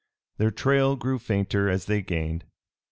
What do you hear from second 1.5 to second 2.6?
as they gained.